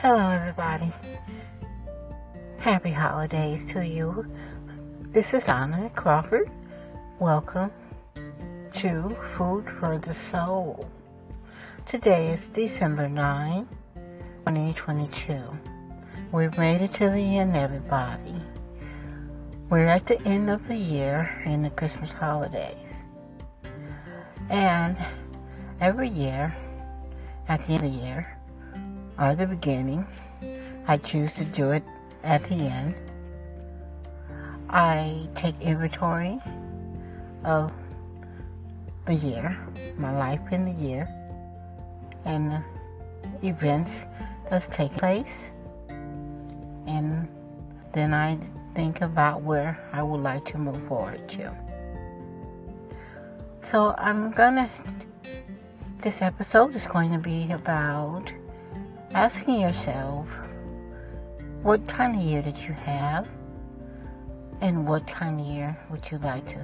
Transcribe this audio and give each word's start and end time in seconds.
Hello, 0.00 0.30
everybody. 0.30 0.92
Happy 2.58 2.92
holidays 2.92 3.66
to 3.72 3.84
you. 3.84 4.30
This 5.10 5.34
is 5.34 5.42
Donna 5.42 5.90
Crawford. 5.96 6.48
Welcome 7.18 7.72
to 8.74 9.16
Food 9.36 9.68
for 9.80 9.98
the 9.98 10.14
Soul. 10.14 10.88
Today 11.84 12.30
is 12.30 12.46
December 12.46 13.08
9, 13.08 13.66
2022. 14.46 15.42
We've 16.30 16.56
made 16.56 16.80
it 16.80 16.94
to 16.94 17.10
the 17.10 17.38
end, 17.38 17.56
everybody. 17.56 18.40
We're 19.68 19.86
at 19.86 20.06
the 20.06 20.22
end 20.22 20.48
of 20.48 20.68
the 20.68 20.76
year 20.76 21.42
in 21.44 21.62
the 21.62 21.70
Christmas 21.70 22.12
holidays. 22.12 22.76
And 24.48 24.96
every 25.80 26.08
year, 26.08 26.54
at 27.48 27.66
the 27.66 27.72
end 27.72 27.84
of 27.84 27.92
the 27.92 27.98
year, 27.98 28.37
or 29.18 29.34
the 29.34 29.46
beginning, 29.46 30.06
I 30.86 30.96
choose 30.98 31.34
to 31.34 31.44
do 31.44 31.72
it 31.72 31.82
at 32.22 32.44
the 32.44 32.54
end. 32.54 32.94
I 34.70 35.28
take 35.34 35.60
inventory 35.60 36.40
of 37.44 37.72
the 39.06 39.14
year, 39.14 39.56
my 39.96 40.16
life 40.16 40.40
in 40.52 40.64
the 40.64 40.72
year, 40.72 41.08
and 42.24 42.52
the 42.52 43.48
events 43.48 43.90
that's 44.50 44.66
taken 44.68 44.98
place. 44.98 45.50
And 46.86 47.28
then 47.92 48.14
I 48.14 48.38
think 48.74 49.00
about 49.00 49.42
where 49.42 49.78
I 49.92 50.02
would 50.02 50.22
like 50.22 50.44
to 50.52 50.58
move 50.58 50.80
forward 50.86 51.28
to. 51.30 51.54
So 53.64 53.94
I'm 53.98 54.30
gonna, 54.32 54.70
this 56.02 56.22
episode 56.22 56.74
is 56.76 56.86
going 56.86 57.12
to 57.12 57.18
be 57.18 57.50
about 57.52 58.30
asking 59.14 59.60
yourself 59.60 60.26
what 61.62 61.86
kind 61.88 62.16
of 62.16 62.22
year 62.22 62.42
did 62.42 62.58
you 62.58 62.72
have 62.72 63.26
and 64.60 64.86
what 64.86 65.06
kind 65.06 65.40
of 65.40 65.46
year 65.46 65.74
would 65.90 66.10
you 66.10 66.18
like 66.18 66.46
to 66.46 66.58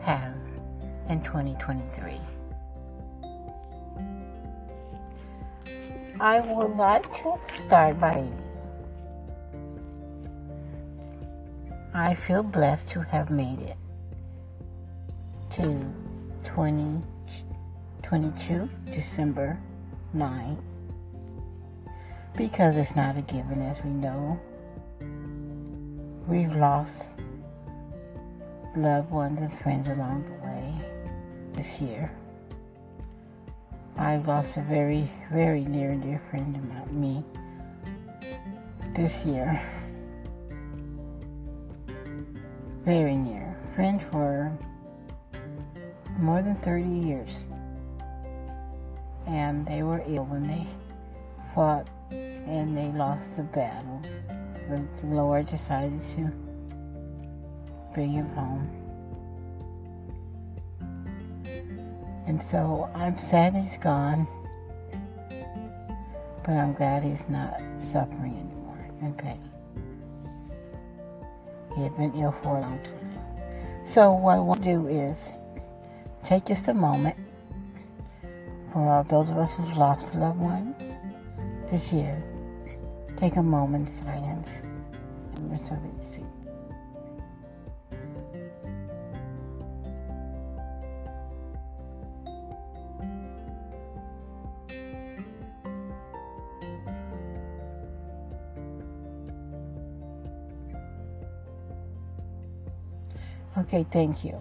have 0.00 0.34
in 1.08 1.20
2023. 1.22 2.20
I 6.20 6.40
would 6.40 6.76
like 6.76 7.02
to 7.22 7.38
start 7.48 7.98
by 7.98 8.24
I 11.92 12.14
feel 12.14 12.42
blessed 12.42 12.90
to 12.90 13.00
have 13.02 13.30
made 13.30 13.60
it 13.60 13.76
to 15.50 15.92
2022 16.44 18.68
December 18.92 19.58
9th 20.14 20.53
because 22.36 22.76
it's 22.76 22.96
not 22.96 23.16
a 23.16 23.22
given 23.22 23.62
as 23.62 23.82
we 23.84 23.90
know. 23.90 24.40
We've 26.26 26.54
lost 26.54 27.10
loved 28.76 29.10
ones 29.10 29.40
and 29.40 29.52
friends 29.52 29.88
along 29.88 30.24
the 30.24 30.32
way 30.44 30.74
this 31.52 31.80
year. 31.80 32.10
I've 33.96 34.26
lost 34.26 34.56
a 34.56 34.62
very, 34.62 35.10
very 35.32 35.64
near 35.64 35.92
and 35.92 36.02
dear 36.02 36.20
friend 36.30 36.56
of 36.56 36.92
me 36.92 37.24
this 38.94 39.24
year. 39.24 39.62
Very 42.84 43.16
near. 43.16 43.56
Friend 43.76 44.02
for 44.10 44.56
more 46.18 46.42
than 46.42 46.56
30 46.56 46.84
years. 46.88 47.46
And 49.26 49.64
they 49.66 49.82
were 49.82 50.02
ill 50.06 50.24
when 50.24 50.48
they 50.48 50.66
fought 51.54 51.88
and 52.46 52.76
they 52.76 52.90
lost 52.92 53.36
the 53.36 53.42
battle. 53.42 54.02
But 54.68 55.00
the 55.00 55.06
Lord 55.08 55.46
decided 55.48 56.00
to 56.16 56.32
bring 57.92 58.10
him 58.10 58.28
home. 58.30 58.70
And 62.26 62.42
so 62.42 62.90
I'm 62.94 63.18
sad 63.18 63.54
he's 63.54 63.76
gone, 63.78 64.26
but 66.44 66.52
I'm 66.52 66.72
glad 66.72 67.02
he's 67.02 67.28
not 67.28 67.60
suffering 67.78 68.34
anymore 68.36 68.88
in 69.02 69.12
pain. 69.14 69.50
He 71.76 71.82
had 71.82 71.96
been 71.96 72.14
ill 72.14 72.34
for 72.42 72.56
a 72.56 72.60
long 72.60 72.78
time. 72.82 73.86
So 73.86 74.12
what 74.12 74.36
I 74.36 74.40
want 74.40 74.62
to 74.64 74.72
do 74.72 74.86
is 74.88 75.32
take 76.24 76.46
just 76.46 76.68
a 76.68 76.74
moment 76.74 77.16
for 78.72 78.88
all 78.88 79.04
those 79.04 79.28
of 79.28 79.36
us 79.36 79.54
who've 79.54 79.76
lost 79.76 80.14
loved 80.14 80.40
ones 80.40 80.74
this 81.70 81.92
year 81.92 82.22
Take 83.16 83.36
a 83.36 83.42
moment's 83.42 83.92
silence 83.92 84.62
and 85.36 85.50
to 85.68 85.78
these 85.82 86.10
people. 86.10 86.34
Okay, 103.56 103.86
thank 103.90 104.24
you. 104.24 104.40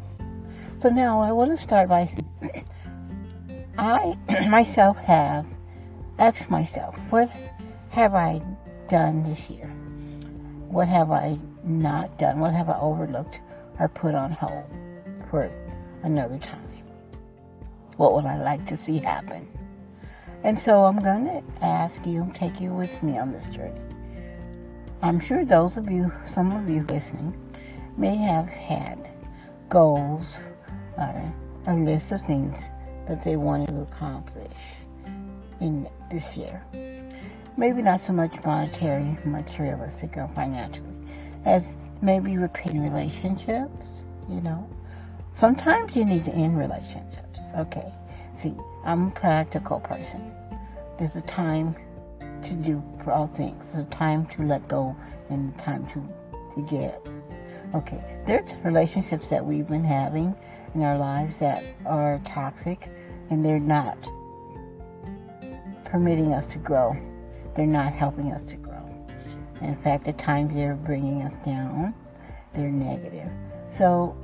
So 0.77 0.89
now 0.89 1.21
I 1.21 1.31
want 1.31 1.55
to 1.55 1.63
start 1.63 1.87
by 1.87 2.09
I 3.77 4.17
myself 4.49 4.97
have 4.97 5.45
asked 6.17 6.49
myself, 6.49 6.95
what 7.09 7.29
have 7.91 8.15
I 8.15 8.41
done 8.93 9.23
this 9.23 9.49
year? 9.49 9.65
What 10.69 10.87
have 10.87 11.09
I 11.09 11.39
not 11.63 12.19
done? 12.19 12.39
What 12.39 12.53
have 12.53 12.69
I 12.69 12.77
overlooked 12.77 13.41
or 13.79 13.87
put 13.87 14.13
on 14.13 14.33
hold 14.33 14.65
for 15.31 15.49
another 16.03 16.37
time? 16.37 16.59
What 17.97 18.13
would 18.13 18.25
I 18.25 18.39
like 18.39 18.67
to 18.67 18.77
see 18.77 18.99
happen? 18.99 19.47
And 20.43 20.59
so 20.59 20.85
I'm 20.85 21.01
going 21.01 21.25
to 21.25 21.65
ask 21.65 22.05
you, 22.05 22.29
take 22.35 22.61
you 22.61 22.71
with 22.71 23.01
me 23.01 23.17
on 23.17 23.31
this 23.31 23.49
journey. 23.49 23.81
I'm 25.01 25.19
sure 25.19 25.43
those 25.43 25.75
of 25.77 25.89
you, 25.89 26.11
some 26.23 26.51
of 26.51 26.69
you 26.69 26.83
listening, 26.83 27.33
may 27.97 28.15
have 28.15 28.47
had 28.47 29.09
goals 29.69 30.43
or 30.99 31.33
a 31.65 31.73
list 31.73 32.11
of 32.11 32.21
things 32.21 32.61
that 33.07 33.23
they 33.23 33.37
wanted 33.37 33.69
to 33.69 33.81
accomplish 33.81 34.51
in 35.59 35.89
this 36.11 36.37
year 36.37 36.63
maybe 37.57 37.81
not 37.81 38.01
so 38.01 38.13
much 38.13 38.31
monetary, 38.43 39.17
materialistic, 39.25 40.17
or 40.17 40.27
financially, 40.29 40.93
as 41.45 41.77
maybe 42.01 42.37
repeating 42.37 42.81
relationships, 42.83 44.03
you 44.29 44.41
know. 44.41 44.67
Sometimes 45.33 45.95
you 45.95 46.05
need 46.05 46.25
to 46.25 46.31
end 46.33 46.57
relationships. 46.57 47.39
Okay. 47.57 47.91
See, 48.35 48.55
I'm 48.83 49.07
a 49.07 49.11
practical 49.11 49.79
person. 49.79 50.31
There's 50.97 51.15
a 51.15 51.21
time 51.21 51.75
to 52.43 52.53
do 52.53 52.83
for 53.03 53.11
all 53.11 53.27
things. 53.27 53.71
There's 53.71 53.85
a 53.85 53.89
time 53.89 54.25
to 54.27 54.43
let 54.43 54.67
go 54.67 54.95
and 55.29 55.53
a 55.53 55.57
time 55.57 55.87
to, 55.87 56.55
to 56.55 56.67
get. 56.69 57.07
Okay. 57.73 58.03
There's 58.25 58.53
relationships 58.63 59.29
that 59.29 59.43
we've 59.45 59.67
been 59.67 59.83
having 59.83 60.35
in 60.75 60.83
our 60.83 60.97
lives 60.97 61.39
that 61.39 61.63
are 61.85 62.21
toxic 62.25 62.89
and 63.29 63.45
they're 63.45 63.59
not 63.59 63.97
permitting 65.85 66.33
us 66.33 66.47
to 66.53 66.59
grow 66.59 66.97
they're 67.55 67.65
not 67.65 67.93
helping 67.93 68.31
us 68.31 68.45
to 68.51 68.57
grow. 68.57 68.81
In 69.61 69.75
fact, 69.77 70.07
at 70.07 70.17
times 70.17 70.53
they're 70.53 70.75
bringing 70.75 71.21
us 71.21 71.37
down, 71.37 71.93
they're 72.53 72.71
negative. 72.71 73.31
So, 73.69 74.17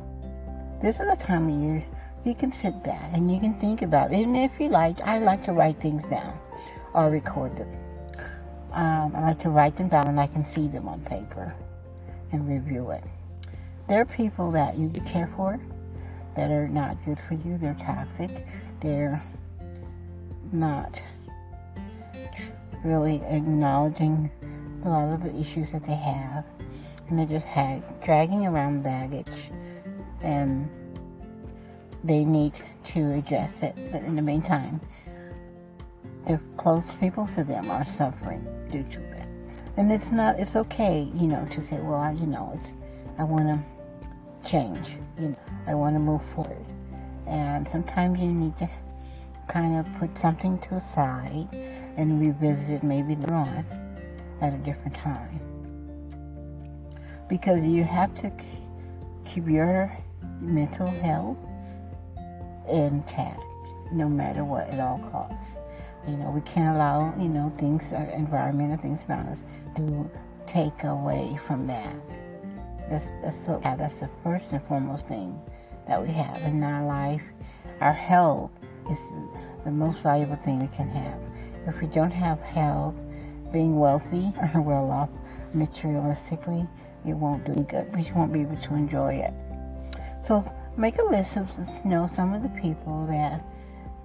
this 0.81 0.99
is 0.99 1.07
a 1.07 1.15
time 1.15 1.49
of 1.49 1.55
year 1.61 1.85
you 2.25 2.35
can 2.35 2.51
sit 2.51 2.83
back 2.83 3.11
and 3.13 3.31
you 3.31 3.39
can 3.39 3.53
think 3.53 3.81
about 3.81 4.11
it. 4.11 4.21
And 4.23 4.35
if 4.35 4.59
you 4.59 4.69
like, 4.69 4.99
I 5.01 5.19
like 5.19 5.43
to 5.45 5.53
write 5.53 5.79
things 5.79 6.05
down 6.07 6.37
or 6.93 7.09
record 7.09 7.57
them. 7.57 7.69
Um, 8.71 9.15
I 9.15 9.21
like 9.21 9.39
to 9.39 9.49
write 9.49 9.75
them 9.77 9.87
down 9.87 10.07
and 10.07 10.19
I 10.19 10.27
can 10.27 10.45
see 10.45 10.67
them 10.67 10.87
on 10.87 11.01
paper 11.01 11.55
and 12.31 12.47
review 12.47 12.91
it. 12.91 13.03
There 13.87 14.01
are 14.01 14.05
people 14.05 14.51
that 14.51 14.77
you 14.77 14.89
care 15.05 15.31
for 15.35 15.59
that 16.35 16.51
are 16.51 16.67
not 16.67 17.03
good 17.05 17.17
for 17.27 17.33
you. 17.33 17.57
They're 17.57 17.77
toxic. 17.79 18.45
They're 18.81 19.23
not 20.51 21.01
really 22.83 23.21
acknowledging 23.27 24.31
a 24.85 24.89
lot 24.89 25.13
of 25.13 25.23
the 25.23 25.35
issues 25.39 25.71
that 25.71 25.83
they 25.83 25.95
have, 25.95 26.45
and 27.07 27.19
they're 27.19 27.25
just 27.25 27.47
ha- 27.47 27.81
dragging 28.03 28.45
around 28.45 28.83
baggage, 28.83 29.51
and 30.21 30.69
they 32.03 32.23
need 32.23 32.53
to 32.85 33.11
address 33.13 33.63
it. 33.63 33.75
But 33.91 34.03
in 34.03 34.15
the 34.15 34.21
meantime, 34.21 34.79
the 36.25 36.39
close 36.57 36.91
people 36.93 37.27
to 37.35 37.43
them 37.43 37.69
are 37.69 37.85
suffering 37.85 38.45
due 38.71 38.83
to 38.83 38.99
that. 38.99 39.27
And 39.77 39.91
it's 39.91 40.11
not, 40.11 40.39
it's 40.39 40.55
okay, 40.55 41.09
you 41.15 41.27
know, 41.27 41.45
to 41.51 41.61
say, 41.61 41.79
well, 41.81 41.99
I, 41.99 42.11
you 42.11 42.27
know, 42.27 42.51
it's, 42.53 42.77
I 43.17 43.23
want 43.23 43.47
to 43.47 44.49
change, 44.49 44.97
you 45.19 45.29
know, 45.29 45.37
I 45.67 45.73
want 45.75 45.95
to 45.95 45.99
move 45.99 46.21
forward. 46.35 46.65
And 47.27 47.67
sometimes 47.67 48.19
you 48.19 48.31
need 48.31 48.55
to 48.57 48.69
kind 49.47 49.79
of 49.79 49.91
put 49.99 50.17
something 50.17 50.57
to 50.59 50.69
the 50.71 50.79
side 50.79 51.47
and 51.99 52.19
revisit 52.19 52.69
it 52.69 52.83
maybe 52.83 53.15
later 53.15 53.33
on 53.33 53.65
at 54.41 54.53
a 54.53 54.57
different 54.57 54.95
time. 54.95 55.41
Because 57.27 57.63
you 57.63 57.83
have 57.83 58.15
to 58.21 58.31
keep 59.25 59.47
your 59.47 59.95
mental 60.39 60.87
health 60.87 61.41
intact 62.69 63.43
no 63.91 64.07
matter 64.07 64.45
what 64.45 64.69
at 64.69 64.79
all 64.79 64.99
costs. 65.11 65.57
You 66.07 66.15
know, 66.15 66.31
we 66.31 66.41
can't 66.41 66.75
allow, 66.75 67.13
you 67.19 67.27
know, 67.27 67.53
things, 67.57 67.91
our 67.91 68.05
environment 68.11 68.71
and 68.71 68.81
things 68.81 69.01
around 69.09 69.27
us 69.27 69.43
to 69.75 70.09
take 70.47 70.83
away 70.83 71.37
from 71.45 71.67
that. 71.67 71.93
That's, 72.89 73.05
that's, 73.21 73.47
what, 73.47 73.61
that's 73.63 73.99
the 73.99 74.09
first 74.23 74.53
and 74.53 74.63
foremost 74.63 75.05
thing 75.07 75.37
that 75.87 76.01
we 76.01 76.11
have 76.13 76.37
in 76.43 76.63
our 76.63 76.85
life. 76.85 77.21
Our 77.81 77.93
health 77.93 78.51
is 78.89 78.99
the 79.65 79.71
most 79.71 79.99
valuable 79.99 80.37
thing 80.37 80.59
we 80.61 80.67
can 80.67 80.89
have. 80.89 81.19
If 81.69 81.81
we 81.81 81.87
don't 81.87 82.11
have 82.11 82.39
health, 82.41 82.95
being 83.51 83.79
wealthy 83.79 84.33
or 84.53 84.61
well 84.61 84.91
off 84.91 85.09
materialistically, 85.55 86.67
it 87.07 87.13
won't 87.13 87.45
do 87.45 87.53
you 87.53 87.63
good. 87.63 87.95
We 87.95 88.11
won't 88.11 88.33
be 88.33 88.41
able 88.41 88.57
to 88.57 88.73
enjoy 88.73 89.15
it. 89.15 89.33
So 90.21 90.51
make 90.77 90.97
a 90.97 91.03
list 91.03 91.37
of 91.37 91.49
you 91.83 91.89
know 91.89 92.07
some 92.07 92.33
of 92.33 92.43
the 92.43 92.49
people 92.49 93.05
that 93.07 93.43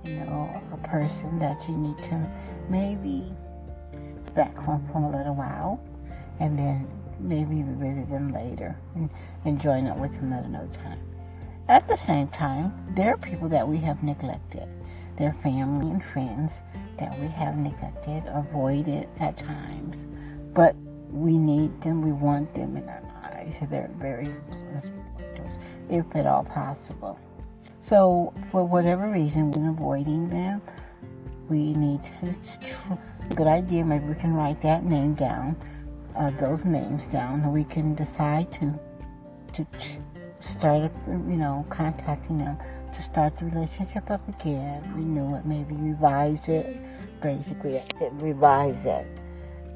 you 0.04 0.16
know 0.16 0.62
a 0.72 0.88
person 0.88 1.38
that 1.38 1.58
you 1.68 1.76
need 1.76 1.98
to 2.04 2.30
maybe 2.68 3.32
back 4.34 4.54
home 4.56 4.86
for 4.92 4.98
a 4.98 5.16
little 5.16 5.34
while, 5.34 5.80
and 6.40 6.58
then 6.58 6.88
maybe 7.20 7.62
visit 7.62 8.08
them 8.10 8.32
later 8.32 8.76
and, 8.94 9.08
and 9.44 9.60
join 9.60 9.86
up 9.86 9.96
with 9.96 10.16
them 10.16 10.32
at 10.32 10.44
another 10.44 10.72
time. 10.74 10.98
At 11.68 11.88
the 11.88 11.96
same 11.96 12.28
time, 12.28 12.72
there 12.94 13.14
are 13.14 13.16
people 13.16 13.48
that 13.48 13.66
we 13.66 13.78
have 13.78 14.02
neglected. 14.02 14.68
Their 15.16 15.34
family 15.42 15.90
and 15.90 16.04
friends 16.04 16.52
that 16.98 17.18
we 17.18 17.28
have 17.28 17.56
neglected, 17.56 18.24
avoided 18.26 19.08
at 19.20 19.36
times, 19.36 20.06
but 20.52 20.74
we 21.10 21.38
need 21.38 21.80
them, 21.82 22.02
we 22.02 22.12
want 22.12 22.52
them 22.54 22.76
in 22.76 22.88
our 22.88 23.02
lives. 23.22 23.56
They're 23.68 23.90
very 23.96 24.28
close 24.50 24.90
if 25.88 26.04
at 26.16 26.26
all 26.26 26.44
possible. 26.44 27.18
So, 27.80 28.32
for 28.50 28.64
whatever 28.64 29.10
reason, 29.10 29.50
we're 29.50 29.70
avoiding 29.70 30.30
them. 30.30 30.62
We 31.48 31.74
need 31.74 32.00
to, 32.04 32.34
good 33.34 33.46
idea, 33.46 33.84
maybe 33.84 34.06
we 34.06 34.14
can 34.14 34.32
write 34.32 34.62
that 34.62 34.84
name 34.84 35.14
down, 35.14 35.56
uh, 36.16 36.30
those 36.40 36.64
names 36.64 37.04
down, 37.06 37.42
and 37.42 37.52
we 37.52 37.64
can 37.64 37.94
decide 37.94 38.50
to, 38.52 38.78
to 39.52 39.66
start, 40.44 40.92
you 41.06 41.36
know, 41.36 41.66
contacting 41.70 42.38
them 42.38 42.56
to 42.92 43.02
start 43.02 43.36
the 43.36 43.46
relationship 43.46 44.10
up 44.10 44.26
again, 44.28 44.82
renew 44.94 45.36
it, 45.36 45.44
maybe 45.44 45.74
revise 45.74 46.48
it, 46.48 46.76
basically, 47.20 47.82
revise 48.12 48.86
it. 48.86 49.06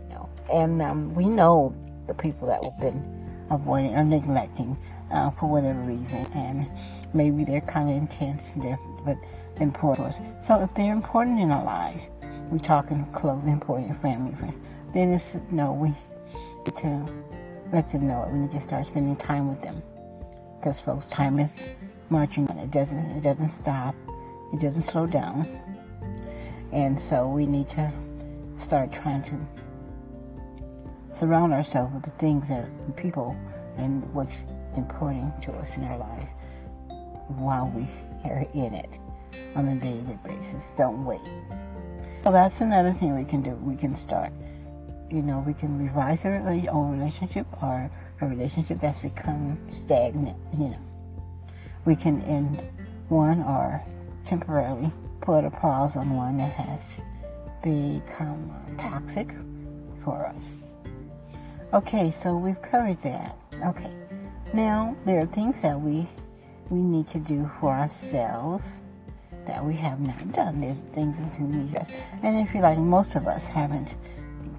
You 0.03 0.15
know, 0.15 0.29
and 0.53 0.81
um, 0.83 1.15
we 1.15 1.27
know 1.27 1.75
the 2.07 2.15
people 2.15 2.49
that 2.49 2.63
we've 2.63 2.81
been 2.81 3.03
avoiding 3.51 3.95
or 3.95 4.05
neglecting 4.05 4.77
uh, 5.11 5.31
for 5.33 5.47
whatever 5.49 5.81
reason, 5.81 6.27
and 6.35 6.69
maybe 7.15 7.45
they're 7.45 7.61
kind 7.63 7.89
of 7.89 7.97
intense, 7.97 8.53
different, 8.53 9.05
but 9.05 9.17
important 9.61 10.15
to 10.15 10.23
us. 10.23 10.47
So 10.47 10.61
if 10.61 10.75
they're 10.75 10.93
important 10.93 11.41
in 11.41 11.51
our 11.51 11.65
lives, 11.65 12.11
we're 12.51 12.59
talking 12.59 13.05
close, 13.13 13.45
important 13.45 14.01
family 14.01 14.35
friends, 14.35 14.59
then 14.95 15.13
it's 15.13 15.37
no, 15.51 15.73
we 15.73 15.89
need 15.89 16.77
to 16.77 17.13
let 17.73 17.91
them 17.93 18.09
know 18.09 18.25
it. 18.25 18.33
We 18.33 18.39
need 18.41 18.51
to 18.53 18.61
start 18.61 18.87
spending 18.87 19.17
time 19.17 19.49
with 19.49 19.61
them, 19.61 19.83
because 20.59 20.81
folks, 20.81 21.07
time 21.09 21.39
is 21.39 21.69
marching 22.11 22.49
on. 22.49 22.59
It 22.59 22.71
doesn't, 22.71 23.17
it 23.17 23.23
doesn't 23.23 23.51
stop. 23.51 23.95
It 24.53 24.61
doesn't 24.61 24.85
slow 24.85 25.07
down, 25.07 25.47
and 26.73 26.99
so 26.99 27.29
we 27.29 27.47
need 27.47 27.69
to 27.69 27.93
start 28.57 28.91
trying 28.91 29.23
to 29.25 29.39
surround 31.15 31.53
ourselves 31.53 31.93
with 31.93 32.05
the 32.05 32.11
things 32.13 32.49
that 32.49 32.67
people 32.97 33.37
and 33.77 34.03
what's 34.15 34.45
important 34.75 35.43
to 35.43 35.53
us 35.53 35.77
in 35.77 35.85
our 35.85 35.99
lives 35.99 36.35
while 37.29 37.69
we 37.75 37.91
are 38.25 38.47
in 38.55 38.73
it 38.73 38.99
on 39.55 39.69
a 39.69 39.75
day-to-day 39.75 40.19
basis. 40.25 40.73
Don't 40.79 41.05
wait. 41.05 41.21
So 42.25 42.33
that's 42.33 42.63
another 42.63 42.93
thing 42.93 43.15
we 43.15 43.27
can 43.27 43.43
do. 43.43 43.55
We 43.57 43.77
can 43.77 43.95
start. 43.95 44.33
You 45.11 45.21
know, 45.21 45.45
we 45.47 45.53
can 45.53 45.79
revise 45.79 46.25
our 46.25 46.43
own 46.71 46.99
relationship 46.99 47.47
or 47.63 47.91
a 48.21 48.27
relationship 48.27 48.81
that's 48.81 48.99
become 48.99 49.59
stagnant. 49.71 50.37
You 50.59 50.69
know, 50.69 50.81
we 51.85 51.97
can 51.97 52.23
end 52.23 52.63
one 53.09 53.43
or 53.43 53.83
temporarily 54.27 54.93
put 55.21 55.45
a 55.45 55.51
pause 55.51 55.97
on 55.97 56.17
one 56.17 56.37
that 56.39 56.53
has 56.53 57.01
become 57.63 58.51
toxic 58.79 59.35
for 60.05 60.27
us. 60.27 60.59
Okay, 61.73 62.11
so 62.11 62.37
we've 62.37 62.61
covered 62.63 62.99
that. 63.03 63.37
Okay. 63.67 63.93
Now, 64.55 64.97
there 65.05 65.21
are 65.21 65.27
things 65.27 65.61
that 65.63 65.79
we 65.81 66.09
we 66.71 66.81
need 66.81 67.09
to 67.09 67.19
do 67.19 67.51
for 67.61 67.73
ourselves 67.73 68.81
that 69.47 69.65
we 69.65 69.75
have 69.75 70.01
not 70.01 70.33
done. 70.33 70.61
There's 70.61 70.79
things 70.93 71.17
we 71.39 71.47
need 71.47 71.77
us. 71.77 71.91
And 72.23 72.37
if 72.47 72.55
you 72.55 72.61
like, 72.61 72.79
most 72.79 73.17
of 73.17 73.27
us 73.27 73.47
haven't 73.47 73.97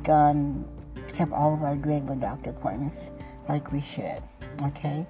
gone, 0.03 0.65
kept 1.13 1.31
all 1.31 1.53
of 1.53 1.61
our 1.61 1.75
regular 1.75 2.15
doctor 2.15 2.49
appointments 2.49 3.11
like 3.49 3.71
we 3.73 3.81
should. 3.81 4.21
Okay? 4.61 5.05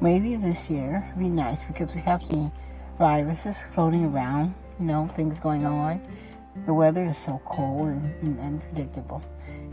Maybe 0.00 0.36
this 0.36 0.70
year 0.70 1.06
would 1.14 1.22
be 1.22 1.28
nice 1.28 1.62
because 1.64 1.94
we 1.94 2.00
have 2.02 2.22
some 2.22 2.50
viruses 2.98 3.58
floating 3.74 4.06
around, 4.06 4.54
you 4.78 4.86
know, 4.86 5.10
things 5.14 5.38
going 5.40 5.66
on. 5.66 6.00
The 6.64 6.72
weather 6.72 7.04
is 7.04 7.18
so 7.18 7.40
cold 7.44 7.88
and, 7.88 8.14
and 8.22 8.40
unpredictable. 8.40 9.22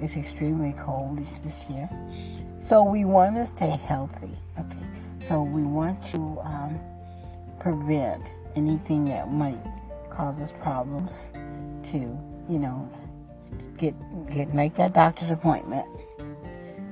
It's 0.01 0.17
extremely 0.17 0.73
cold 0.79 1.17
this, 1.17 1.39
this 1.39 1.65
year. 1.69 1.89
So 2.59 2.83
we 2.83 3.05
want 3.05 3.35
to 3.35 3.45
stay 3.55 3.79
healthy. 3.85 4.31
Okay. 4.59 4.85
So 5.27 5.43
we 5.43 5.61
want 5.61 6.03
to 6.11 6.39
um, 6.43 6.79
prevent 7.59 8.23
anything 8.55 9.05
that 9.05 9.31
might 9.31 9.59
cause 10.09 10.41
us 10.41 10.51
problems 10.61 11.29
to, 11.91 11.97
you 12.49 12.59
know, 12.59 12.89
get 13.77 13.95
get 14.29 14.53
make 14.53 14.75
that 14.75 14.93
doctor's 14.93 15.31
appointment. 15.31 15.85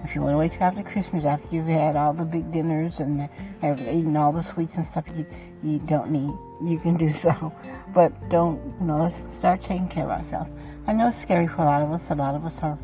If 0.06 0.14
you 0.14 0.22
want 0.22 0.36
to 0.36 0.38
wait 0.38 0.52
till 0.52 0.62
after 0.62 0.84
Christmas, 0.84 1.26
after 1.26 1.48
you've 1.50 1.66
had 1.66 1.96
all 1.96 2.14
the 2.14 2.26
big 2.26 2.52
dinners 2.52 3.00
and 3.00 3.28
have 3.62 3.82
eaten 3.82 4.16
all 4.16 4.32
the 4.32 4.44
sweets 4.44 4.78
and 4.78 4.86
stuff 4.86 5.04
you 5.16 5.26
you 5.64 5.80
don't 5.80 6.12
need, 6.12 6.32
you 6.64 6.78
can 6.78 6.96
do 6.96 7.12
so. 7.26 7.52
But 7.92 8.14
don't, 8.30 8.62
you 8.80 8.86
know, 8.86 9.00
let's 9.00 9.36
start 9.36 9.64
taking 9.64 9.88
care 9.88 10.04
of 10.04 10.12
ourselves. 10.12 10.52
I 10.86 10.94
know 10.94 11.08
it's 11.08 11.18
scary 11.18 11.48
for 11.48 11.64
a 11.64 11.66
lot 11.66 11.82
of 11.82 11.92
us. 11.92 12.12
A 12.12 12.16
lot 12.16 12.36
of 12.36 12.46
us 12.46 12.62
are 12.62 12.78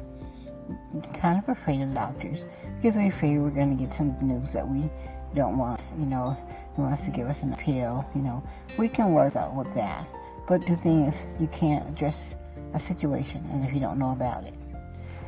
kind 1.14 1.38
of 1.38 1.48
afraid 1.48 1.84
of 1.84 1.94
doctors 1.94 2.48
because 2.78 2.96
we're 2.96 3.10
afraid 3.10 3.38
we're 3.38 3.52
going 3.52 3.78
to 3.78 3.84
get 3.84 3.94
some 3.94 4.18
news 4.20 4.52
that 4.54 4.68
we 4.68 4.90
don't 5.36 5.60
want. 5.60 5.80
You 6.00 6.08
know, 6.08 6.36
he 6.76 6.82
wants 6.82 7.06
to 7.06 7.12
give 7.12 7.28
us 7.28 7.44
an 7.44 7.54
appeal. 7.54 8.04
You 8.16 8.24
know, 8.24 8.44
we 8.80 8.90
can 8.90 9.14
work 9.14 9.36
out 9.36 9.54
with 9.54 9.72
that. 9.76 10.10
But 10.48 10.66
the 10.66 10.76
thing 10.76 11.02
is, 11.02 11.24
you 11.40 11.46
can't 11.50 11.88
address 11.88 12.36
a 12.74 12.80
situation 12.80 13.48
and 13.52 13.64
if 13.64 13.76
you 13.76 13.80
don't 13.80 14.00
know 14.00 14.12
about 14.12 14.46
it. 14.46 14.56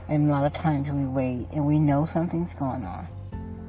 And 0.08 0.28
a 0.28 0.32
lot 0.32 0.46
of 0.46 0.54
times 0.54 0.90
we 0.90 1.06
wait 1.06 1.48
and 1.54 1.66
we 1.66 1.80
know 1.80 2.06
something's 2.06 2.54
going 2.54 2.84
on, 2.84 3.08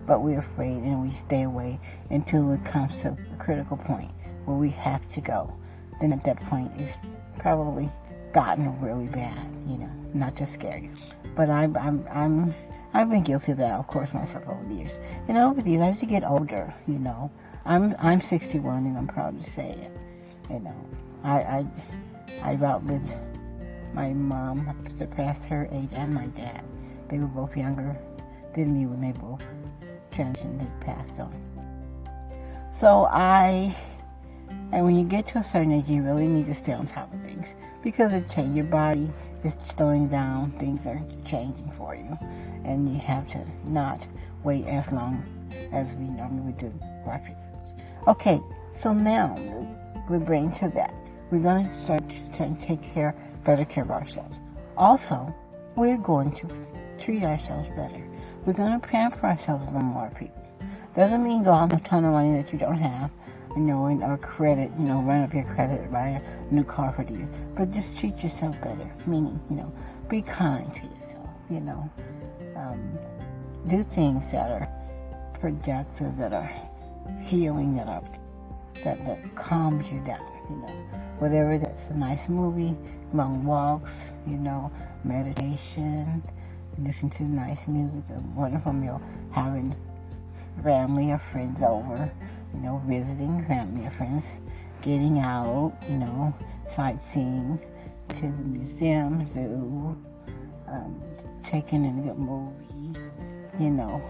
but 0.06 0.22
we're 0.22 0.40
afraid 0.40 0.82
and 0.82 1.02
we 1.02 1.14
stay 1.14 1.42
away 1.42 1.78
until 2.10 2.52
it 2.52 2.64
comes 2.64 3.00
to 3.02 3.16
a 3.32 3.36
critical 3.36 3.76
point 3.76 4.10
where 4.44 4.56
we 4.56 4.70
have 4.70 5.08
to 5.10 5.20
go. 5.20 5.52
Then 6.00 6.12
at 6.12 6.24
that 6.24 6.40
point, 6.40 6.72
it's 6.76 6.94
probably 7.38 7.90
gotten 8.32 8.80
really 8.80 9.06
bad, 9.06 9.46
you 9.66 9.78
know, 9.78 9.90
not 10.12 10.34
just 10.34 10.54
scary. 10.54 10.90
But 11.36 11.48
I'm, 11.50 11.76
I'm, 11.76 12.06
I'm, 12.10 12.54
I've 12.92 13.08
been 13.08 13.22
guilty 13.22 13.52
of 13.52 13.58
that, 13.58 13.78
of 13.78 13.86
course, 13.86 14.12
myself 14.12 14.44
over 14.48 14.64
the 14.68 14.74
years. 14.74 14.98
And 15.28 15.38
over 15.38 15.62
the 15.62 15.70
years, 15.70 15.94
as 15.96 16.02
you 16.02 16.08
get 16.08 16.24
older, 16.24 16.74
you 16.86 16.98
know, 16.98 17.30
I'm, 17.64 17.94
I'm 17.98 18.20
61 18.20 18.86
and 18.86 18.98
I'm 18.98 19.06
proud 19.06 19.40
to 19.40 19.48
say 19.48 19.70
it. 19.70 19.92
You 20.50 20.60
know, 20.60 20.86
I, 21.22 21.38
I, 21.38 21.66
I've 22.42 22.62
outlived 22.62 23.10
my 23.94 24.12
mom, 24.12 24.76
surpassed 24.98 25.44
her 25.46 25.68
age, 25.72 25.90
and 25.92 26.12
my 26.12 26.26
dad. 26.26 26.64
They 27.08 27.18
were 27.18 27.26
both 27.26 27.56
younger 27.56 27.96
than 28.54 28.74
me 28.74 28.86
when 28.86 29.00
they 29.00 29.12
both 29.12 29.42
transitioned, 30.12 30.58
they 30.58 30.86
passed 30.86 31.18
on. 31.20 31.34
So 32.72 33.06
I, 33.10 33.74
and 34.72 34.84
when 34.84 34.96
you 34.96 35.04
get 35.04 35.26
to 35.28 35.38
a 35.38 35.44
certain 35.44 35.72
age, 35.72 35.88
you 35.88 36.02
really 36.02 36.26
need 36.26 36.46
to 36.46 36.54
stay 36.54 36.72
on 36.72 36.86
top 36.86 37.12
of 37.12 37.20
things 37.22 37.54
because 37.82 38.12
it 38.12 38.28
changes. 38.30 38.56
Your 38.56 38.64
body 38.64 39.10
is 39.44 39.54
slowing 39.76 40.08
down. 40.08 40.50
Things 40.52 40.86
are 40.86 41.00
changing 41.26 41.70
for 41.76 41.94
you, 41.94 42.18
and 42.64 42.88
you 42.88 42.98
have 43.00 43.28
to 43.30 43.44
not 43.64 44.06
wait 44.42 44.66
as 44.66 44.90
long 44.90 45.22
as 45.72 45.94
we 45.94 46.08
normally 46.08 46.52
do 46.52 46.72
for 47.04 47.12
our 47.12 47.18
physicals. 47.20 47.74
Okay, 48.08 48.40
so 48.72 48.92
now 48.92 49.36
we 50.08 50.18
bring 50.18 50.50
to 50.56 50.68
that. 50.70 50.92
We're 51.30 51.42
going 51.42 51.68
to 51.68 51.80
start 51.80 52.02
to 52.08 52.56
take 52.60 52.82
care, 52.82 53.14
better 53.44 53.64
care 53.64 53.84
of 53.84 53.90
ourselves. 53.90 54.40
Also, 54.76 55.34
we're 55.76 55.98
going 55.98 56.32
to 56.32 56.48
treat 56.98 57.22
ourselves 57.22 57.68
better. 57.76 58.02
We're 58.44 58.52
going 58.52 58.80
to 58.80 58.86
pamper 58.86 59.26
ourselves 59.26 59.64
a 59.64 59.66
little 59.66 59.82
more, 59.82 60.10
people. 60.18 60.42
Doesn't 60.96 61.24
mean 61.24 61.42
go 61.42 61.52
out 61.52 61.72
and 61.72 61.80
a 61.80 61.84
ton 61.84 62.04
of 62.04 62.12
money 62.12 62.40
that 62.40 62.52
you 62.52 62.58
don't 62.58 62.78
have 62.78 63.10
you 63.56 63.62
know, 63.62 63.86
or 63.86 64.18
credit, 64.18 64.70
you 64.78 64.84
know, 64.84 65.00
run 65.00 65.22
up 65.22 65.32
your 65.32 65.44
credit, 65.44 65.90
buy 65.92 66.08
a 66.08 66.52
new 66.52 66.64
car 66.64 66.92
for 66.92 67.02
you. 67.02 67.28
But 67.56 67.72
just 67.72 67.96
treat 67.96 68.22
yourself 68.22 68.60
better, 68.60 68.90
meaning, 69.06 69.40
you 69.48 69.56
know, 69.56 69.72
be 70.08 70.22
kind 70.22 70.72
to 70.74 70.82
yourself. 70.82 71.28
you 71.50 71.60
know, 71.60 71.90
um, 72.56 72.98
do 73.68 73.84
things 73.84 74.30
that 74.32 74.50
are 74.50 74.68
productive, 75.40 76.16
that 76.16 76.32
are 76.32 76.50
healing, 77.22 77.76
that 77.76 77.86
are 77.86 78.02
that 78.82 79.04
that 79.06 79.34
calms 79.36 79.90
you 79.90 80.00
down. 80.00 80.33
You 80.50 80.56
know, 80.56 80.72
whatever 81.18 81.58
that's 81.58 81.90
a 81.90 81.94
nice 81.94 82.28
movie, 82.28 82.76
long 83.12 83.44
walks, 83.44 84.12
you 84.26 84.36
know, 84.36 84.70
meditation, 85.04 86.22
listen 86.78 87.10
to 87.10 87.22
nice 87.24 87.66
music, 87.66 88.02
a 88.10 88.20
wonderful 88.38 88.72
meal, 88.72 89.00
having 89.30 89.74
family 90.62 91.12
or 91.12 91.18
friends 91.18 91.62
over, 91.62 92.10
you 92.52 92.60
know, 92.60 92.82
visiting 92.86 93.44
family 93.46 93.86
or 93.86 93.90
friends, 93.90 94.32
getting 94.82 95.18
out, 95.18 95.72
you 95.88 95.96
know, 95.96 96.34
sightseeing 96.66 97.58
to 98.08 98.20
the 98.20 98.42
museum, 98.42 99.24
zoo, 99.24 99.96
um, 100.68 101.02
taking 101.42 101.84
in 101.84 101.98
a 102.00 102.02
good 102.02 102.18
movie, 102.18 103.00
you 103.58 103.70
know, 103.70 104.02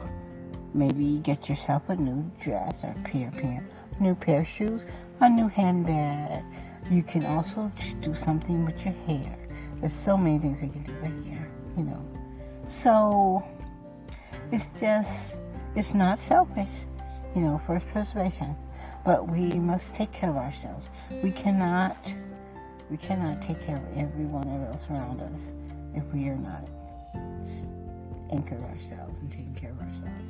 maybe 0.73 1.19
get 1.19 1.49
yourself 1.49 1.89
a 1.89 1.97
new 1.97 2.31
dress 2.43 2.85
or 2.85 2.95
pair 3.05 3.29
of 3.29 3.35
pants, 3.35 3.69
new 4.01 4.15
pair 4.15 4.41
of 4.41 4.49
shoes, 4.49 4.87
a 5.21 5.29
new 5.29 5.49
handbag. 5.49 6.45
You 6.91 7.03
can 7.03 7.25
also 7.25 7.71
do 8.01 8.15
something 8.15 8.65
with 8.65 8.77
your 8.85 8.95
hair. 9.07 9.39
There's 9.81 9.93
so 9.93 10.17
many 10.17 10.39
things 10.39 10.59
we 10.61 10.69
can 10.69 10.83
do 10.83 10.93
with 10.95 11.27
hair, 11.27 11.51
you 11.77 11.85
know. 11.85 12.05
So 12.69 13.45
it's 14.53 14.69
just, 14.81 15.35
it's 15.75 15.95
not 15.95 16.19
selfish, 16.19 16.69
you 17.35 17.43
know, 17.43 17.61
for 17.67 17.81
preservation. 17.81 18.57
But 19.05 19.29
we 19.29 19.53
must 19.55 19.95
take 19.95 20.13
care 20.13 20.31
of 20.31 20.37
ourselves. 20.37 20.89
We 21.23 21.31
cannot, 21.31 21.97
we 22.91 22.97
cannot 22.97 23.43
take 23.43 23.61
care 23.65 23.77
of 23.77 23.99
everyone 23.99 24.49
else 24.49 24.87
around 24.91 25.21
us 25.21 25.53
if 25.95 26.05
we 26.13 26.29
are 26.29 26.37
not 26.37 26.69
anchored 28.33 28.63
ourselves 28.63 29.21
and 29.21 29.31
taking 29.31 29.55
care 29.55 29.71
of 29.71 29.81
ourselves. 29.81 30.23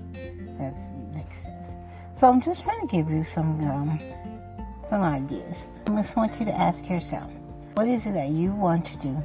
That 0.58 0.74
makes 1.14 1.42
sense. 1.42 1.68
So 2.16 2.28
I'm 2.28 2.40
just 2.42 2.62
trying 2.62 2.80
to 2.80 2.86
give 2.86 3.10
you 3.10 3.24
some 3.24 3.60
um, 3.70 3.98
some 4.94 5.02
ideas. 5.02 5.66
I 5.88 5.90
just 5.90 6.14
want 6.14 6.38
you 6.38 6.46
to 6.46 6.54
ask 6.54 6.88
yourself, 6.88 7.28
what 7.72 7.88
is 7.88 8.06
it 8.06 8.12
that 8.12 8.28
you 8.28 8.52
want 8.52 8.86
to 8.86 8.96
do 8.98 9.24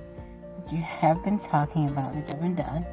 that 0.57 0.73
you 0.73 0.79
have 0.79 1.23
been 1.23 1.38
talking 1.38 1.88
about 1.88 2.11
that 2.15 2.27
you 2.27 2.33
haven't 2.33 2.55
done? 2.55 2.88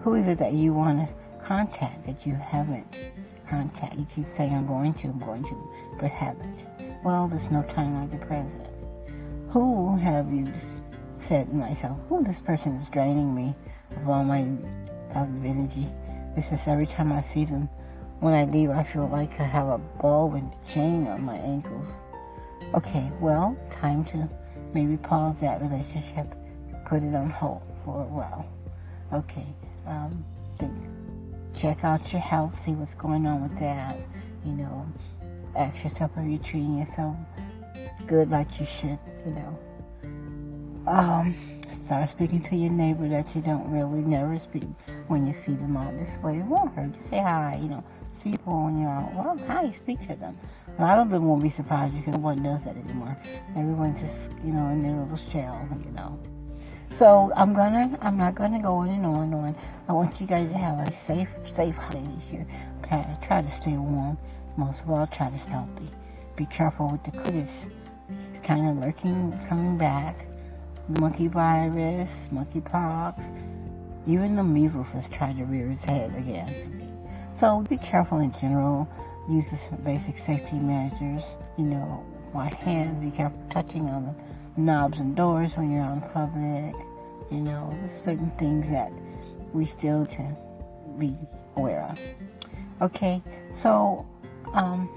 Who 0.00 0.14
is 0.14 0.26
it 0.26 0.38
that 0.38 0.54
you 0.54 0.72
want 0.72 1.06
to 1.06 1.14
contact 1.44 2.06
that 2.06 2.26
you 2.26 2.34
haven't 2.34 2.98
contacted? 3.46 4.00
You 4.00 4.06
keep 4.14 4.28
saying, 4.32 4.54
I'm 4.54 4.66
going 4.66 4.94
to, 4.94 5.08
I'm 5.08 5.18
going 5.18 5.44
to, 5.44 5.70
but 6.00 6.10
haven't. 6.10 6.66
Well, 7.04 7.28
there's 7.28 7.50
no 7.50 7.62
time 7.62 8.00
like 8.00 8.18
the 8.18 8.24
present. 8.24 8.66
Who 9.50 9.94
have 9.98 10.32
you 10.32 10.50
said 11.18 11.48
to 11.48 11.54
myself, 11.54 11.98
oh, 12.10 12.22
this 12.22 12.40
person 12.40 12.76
is 12.76 12.88
draining 12.88 13.34
me 13.34 13.54
of 13.98 14.08
all 14.08 14.24
my 14.24 14.50
positive 15.12 15.44
energy. 15.44 15.90
This 16.34 16.52
is 16.52 16.66
every 16.66 16.86
time 16.86 17.12
I 17.12 17.20
see 17.20 17.44
them. 17.44 17.68
When 18.20 18.32
I 18.32 18.44
leave, 18.44 18.70
I 18.70 18.82
feel 18.82 19.08
like 19.08 19.38
I 19.38 19.44
have 19.44 19.68
a 19.68 19.76
ball 19.76 20.32
and 20.36 20.50
chain 20.72 21.06
on 21.06 21.20
my 21.20 21.36
ankles. 21.36 21.98
Okay, 22.74 23.08
well, 23.20 23.56
time 23.70 24.04
to 24.06 24.28
maybe 24.72 24.96
pause 24.96 25.40
that 25.40 25.62
relationship, 25.62 26.26
put 26.86 27.04
it 27.04 27.14
on 27.14 27.30
hold 27.30 27.62
for 27.84 28.02
a 28.02 28.06
while. 28.06 28.48
Okay, 29.12 29.46
um, 29.86 30.24
think, 30.58 30.72
check 31.56 31.84
out 31.84 32.10
your 32.10 32.20
health, 32.20 32.52
see 32.52 32.72
what's 32.72 32.96
going 32.96 33.28
on 33.28 33.44
with 33.44 33.56
that. 33.60 33.96
You 34.44 34.54
know, 34.54 34.92
ask 35.54 35.84
yourself 35.84 36.10
are 36.16 36.26
you 36.26 36.38
treating 36.38 36.78
yourself 36.78 37.14
good 38.08 38.30
like 38.30 38.58
you 38.58 38.66
should, 38.66 38.98
you 39.24 39.30
know. 39.30 39.58
Um, 40.88 41.32
start 41.68 42.10
speaking 42.10 42.42
to 42.42 42.56
your 42.56 42.72
neighbor 42.72 43.08
that 43.08 43.36
you 43.36 43.40
don't 43.40 43.70
really 43.70 44.02
never 44.02 44.36
speak 44.40 44.68
when 45.06 45.28
you 45.28 45.32
see 45.32 45.54
them 45.54 45.76
out 45.76 45.96
this 45.96 46.18
way. 46.24 46.38
It 46.38 46.44
won't 46.44 46.74
hurt. 46.74 46.92
Just 46.96 47.10
say 47.10 47.18
hi, 47.18 47.60
you 47.62 47.68
know. 47.68 47.84
See 48.10 48.32
people 48.32 48.64
when 48.64 48.80
you're 48.80 48.90
out. 48.90 49.14
Well, 49.14 49.40
hi, 49.46 49.70
speak 49.70 50.00
to 50.08 50.16
them. 50.16 50.36
A 50.78 50.82
lot 50.82 50.98
of 50.98 51.10
them 51.10 51.24
won't 51.26 51.42
be 51.42 51.48
surprised 51.48 51.94
because 51.94 52.14
no 52.14 52.18
one 52.18 52.42
does 52.42 52.64
that 52.64 52.76
anymore. 52.76 53.16
Everyone's 53.56 54.00
just, 54.00 54.30
you 54.44 54.52
know, 54.52 54.68
in 54.70 54.82
their 54.82 54.92
little 54.92 55.16
shell, 55.30 55.68
you 55.84 55.92
know. 55.92 56.18
So 56.90 57.32
I'm 57.36 57.54
gonna, 57.54 57.96
I'm 58.00 58.16
not 58.16 58.34
gonna 58.34 58.60
go 58.60 58.74
on 58.76 58.88
and 58.88 59.06
on 59.06 59.22
and 59.24 59.34
on. 59.34 59.56
I 59.88 59.92
want 59.92 60.20
you 60.20 60.26
guys 60.26 60.48
to 60.50 60.58
have 60.58 60.86
a 60.86 60.92
safe, 60.92 61.28
safe 61.52 61.74
holiday 61.76 62.08
this 62.16 62.32
year. 62.32 62.46
Try 63.22 63.42
to 63.42 63.50
stay 63.50 63.76
warm. 63.76 64.18
Most 64.56 64.82
of 64.82 64.90
all, 64.90 65.06
try 65.06 65.30
to 65.30 65.38
stay 65.38 65.52
healthy. 65.52 65.88
Be 66.36 66.46
careful 66.46 66.90
with 66.90 67.04
the 67.04 67.10
critters. 67.12 67.66
It's 68.30 68.40
kind 68.44 68.68
of 68.68 68.76
lurking, 68.78 69.38
coming 69.48 69.78
back. 69.78 70.26
Monkey 70.88 71.28
virus, 71.28 72.28
monkey 72.30 72.60
pox, 72.60 73.24
even 74.06 74.36
the 74.36 74.42
measles 74.42 74.92
has 74.92 75.08
tried 75.08 75.38
to 75.38 75.44
rear 75.44 75.70
its 75.70 75.84
head 75.86 76.14
again. 76.14 77.00
So 77.34 77.62
be 77.62 77.78
careful 77.78 78.18
in 78.18 78.32
general. 78.32 78.86
Use 79.28 79.58
some 79.58 79.78
basic 79.78 80.18
safety 80.18 80.58
measures. 80.58 81.24
You 81.56 81.64
know, 81.64 82.04
wash 82.32 82.54
hands. 82.54 83.02
Be 83.02 83.10
careful 83.10 83.40
touching 83.50 83.88
on 83.88 84.06
the 84.06 84.60
knobs 84.60 85.00
and 85.00 85.16
doors 85.16 85.56
when 85.56 85.70
you're 85.70 85.82
out 85.82 86.02
in 86.02 86.08
public. 86.10 86.74
You 87.30 87.40
know, 87.40 87.74
there's 87.80 87.92
certain 87.92 88.30
things 88.32 88.68
that 88.70 88.92
we 89.52 89.64
still 89.66 90.06
to 90.06 90.36
be 90.98 91.16
aware 91.56 91.88
of. 91.90 92.00
Okay, 92.82 93.22
so 93.52 94.06
um, 94.52 94.88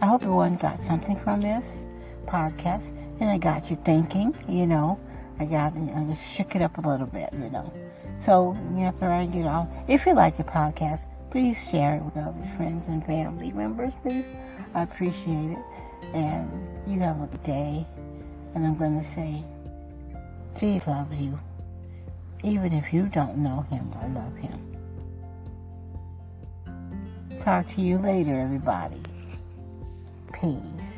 I 0.00 0.06
hope 0.06 0.22
everyone 0.22 0.56
got 0.56 0.80
something 0.80 1.18
from 1.20 1.42
this 1.42 1.84
podcast 2.26 2.96
and 3.20 3.30
I 3.30 3.38
got 3.38 3.70
you 3.70 3.76
thinking, 3.84 4.34
you 4.48 4.66
know. 4.66 4.98
I 5.38 5.44
got, 5.44 5.74
know, 5.76 6.14
just 6.14 6.34
shook 6.34 6.54
it 6.54 6.62
up 6.62 6.78
a 6.78 6.88
little 6.88 7.06
bit, 7.06 7.30
you 7.32 7.50
know. 7.50 7.72
So, 8.20 8.56
you 8.76 8.84
after 8.84 9.10
I 9.10 9.26
get 9.26 9.46
off, 9.46 9.68
if 9.88 10.06
you 10.06 10.14
like 10.14 10.36
the 10.36 10.44
podcast, 10.44 11.06
please 11.32 11.66
share 11.70 11.94
it 11.94 12.02
with 12.02 12.14
all 12.18 12.36
your 12.38 12.56
friends 12.56 12.88
and 12.88 13.02
family 13.06 13.50
members, 13.52 13.94
please. 14.02 14.26
I 14.74 14.82
appreciate 14.82 15.52
it. 15.52 15.58
And 16.12 16.46
you 16.86 17.00
have 17.00 17.22
a 17.22 17.26
good 17.26 17.42
day. 17.42 17.86
And 18.54 18.66
I'm 18.66 18.76
going 18.76 18.98
to 18.98 19.04
say, 19.04 19.42
Jesus 20.60 20.86
loves 20.86 21.18
you. 21.18 21.40
Even 22.42 22.74
if 22.74 22.92
you 22.92 23.08
don't 23.08 23.38
know 23.38 23.62
him 23.70 23.90
or 23.94 24.08
love 24.08 24.36
him. 24.36 24.60
Talk 27.40 27.66
to 27.68 27.80
you 27.80 27.96
later, 27.96 28.38
everybody. 28.38 29.00
Peace. 30.34 30.91